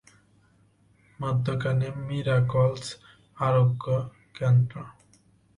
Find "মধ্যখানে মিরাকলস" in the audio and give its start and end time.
1.19-2.85